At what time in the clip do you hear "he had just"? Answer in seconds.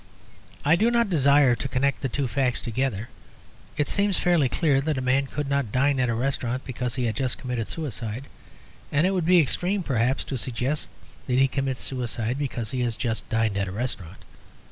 6.95-7.37